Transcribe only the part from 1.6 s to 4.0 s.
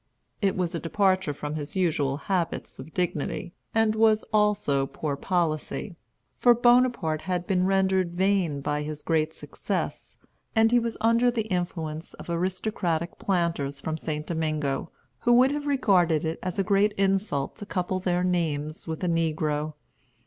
usual habits of dignity, and